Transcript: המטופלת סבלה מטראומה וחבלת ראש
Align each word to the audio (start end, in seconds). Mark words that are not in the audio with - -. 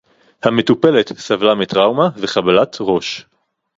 המטופלת 0.43 1.07
סבלה 1.13 1.55
מטראומה 1.55 2.09
וחבלת 2.17 2.77
ראש 2.79 3.25